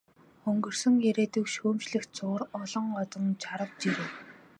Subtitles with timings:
[0.49, 4.09] Өнгөрсөн ирээдүйг шүүмжлэх зуур олон одон жарав, жирэв.